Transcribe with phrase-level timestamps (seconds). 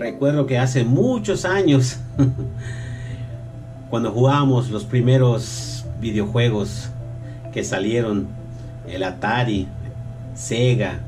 [0.00, 1.98] Recuerdo que hace muchos años,
[3.90, 6.88] cuando jugábamos los primeros videojuegos
[7.52, 8.26] que salieron,
[8.88, 9.68] el Atari,
[10.34, 11.00] Sega,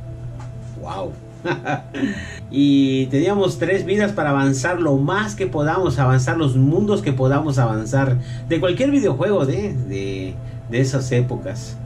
[0.82, 1.10] wow.
[2.50, 7.56] y teníamos tres vidas para avanzar lo más que podamos, avanzar los mundos que podamos
[7.56, 10.34] avanzar de cualquier videojuego de, de,
[10.70, 11.78] de esas épocas.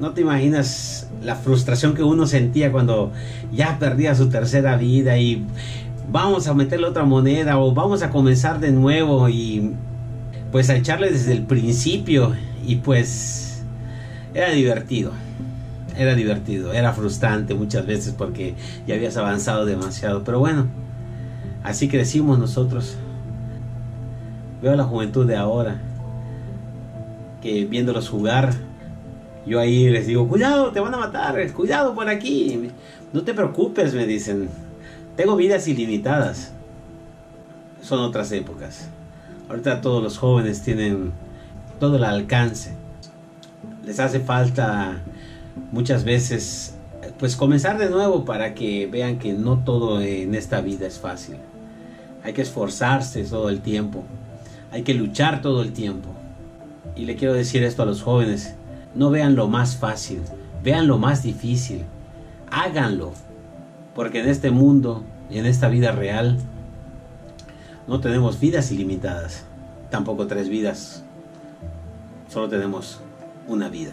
[0.00, 3.12] No te imaginas la frustración que uno sentía cuando
[3.52, 5.46] ya perdía su tercera vida y
[6.10, 9.74] vamos a meterle otra moneda o vamos a comenzar de nuevo y
[10.50, 12.34] pues a echarle desde el principio
[12.66, 13.62] y pues
[14.34, 15.12] era divertido.
[15.96, 18.54] Era divertido, era frustrante muchas veces porque
[18.86, 20.66] ya habías avanzado demasiado, pero bueno,
[21.64, 22.96] así crecimos nosotros.
[24.62, 25.80] Veo a la juventud de ahora
[27.42, 28.54] que viéndolos jugar
[29.48, 32.70] yo ahí les digo, cuidado, te van a matar, cuidado por aquí.
[33.14, 34.50] No te preocupes, me dicen.
[35.18, 36.52] Tengo vidas ilimitadas.
[37.82, 38.88] Son otras épocas.
[39.48, 41.10] Ahorita todos los jóvenes tienen
[41.80, 42.76] todo el alcance.
[43.84, 45.02] Les hace falta
[45.72, 46.76] muchas veces
[47.18, 51.34] pues comenzar de nuevo para que vean que no todo en esta vida es fácil.
[52.22, 54.04] Hay que esforzarse todo el tiempo.
[54.70, 56.10] Hay que luchar todo el tiempo.
[56.94, 58.54] Y le quiero decir esto a los jóvenes.
[58.94, 60.20] No vean lo más fácil,
[60.62, 61.82] vean lo más difícil.
[62.52, 63.14] Háganlo.
[63.96, 66.38] Porque en este mundo en esta vida real
[67.86, 69.44] no tenemos vidas ilimitadas.
[69.90, 71.02] Tampoco tres vidas.
[72.28, 73.00] Solo tenemos
[73.46, 73.92] una vida.